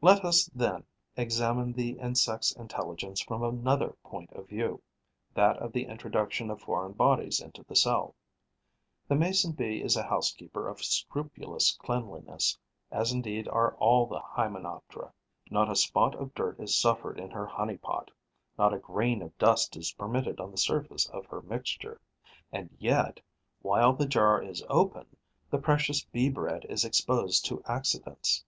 Let 0.00 0.24
us, 0.24 0.46
then, 0.46 0.82
examine 1.16 1.72
the 1.74 1.90
insect's 1.92 2.50
intelligence 2.50 3.20
from 3.20 3.44
another 3.44 3.90
point 4.02 4.32
of 4.32 4.48
view, 4.48 4.82
that 5.32 5.58
of 5.58 5.70
the 5.72 5.84
introduction 5.84 6.50
of 6.50 6.60
foreign 6.60 6.90
bodies 6.90 7.38
into 7.38 7.62
the 7.62 7.76
cell. 7.76 8.16
The 9.06 9.14
Mason 9.14 9.52
bee 9.52 9.80
is 9.80 9.96
a 9.96 10.02
housekeeper 10.02 10.66
of 10.66 10.82
scrupulous 10.82 11.76
cleanliness, 11.80 12.58
as 12.90 13.12
indeed 13.12 13.46
are 13.46 13.76
all 13.76 14.06
the 14.06 14.18
Hymenoptera. 14.18 15.12
Not 15.52 15.70
a 15.70 15.76
spot 15.76 16.16
of 16.16 16.34
dirt 16.34 16.58
is 16.58 16.74
suffered 16.74 17.20
in 17.20 17.30
her 17.30 17.46
honey 17.46 17.76
pot; 17.76 18.10
not 18.58 18.74
a 18.74 18.78
grain 18.80 19.22
of 19.22 19.38
dust 19.38 19.76
is 19.76 19.92
permitted 19.92 20.40
on 20.40 20.50
the 20.50 20.58
surface 20.58 21.06
of 21.10 21.26
her 21.26 21.42
mixture. 21.42 22.00
And 22.50 22.74
yet, 22.80 23.20
while 23.62 23.92
the 23.92 24.06
jar 24.08 24.42
is 24.42 24.64
open, 24.68 25.06
the 25.48 25.58
precious 25.58 26.02
Bee 26.06 26.28
bread 26.28 26.64
is 26.64 26.84
exposed 26.84 27.44
to 27.44 27.62
accidents. 27.66 28.44